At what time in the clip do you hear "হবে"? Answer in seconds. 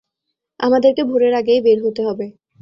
2.07-2.25